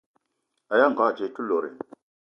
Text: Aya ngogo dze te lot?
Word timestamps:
Aya 0.73 0.85
ngogo 0.91 1.05
dze 1.15 1.27
te 1.35 1.41
lot? 1.49 1.65